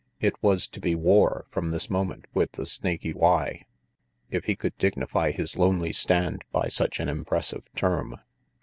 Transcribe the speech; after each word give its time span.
It 0.19 0.33
was 0.41 0.67
to 0.69 0.79
be 0.79 0.95
war 0.95 1.45
from 1.51 1.69
this 1.69 1.87
moment 1.87 2.25
with 2.33 2.53
the 2.53 2.65
Snaky 2.65 3.13
Y 3.13 3.65
if 4.31 4.45
he 4.45 4.55
could 4.55 4.75
dignify 4.79 5.29
his 5.29 5.57
lonely 5.57 5.93
stand 5.93 6.43
by 6.51 6.69
such 6.69 6.99
an 6.99 7.07
impressive 7.07 7.65
term. 7.75 8.17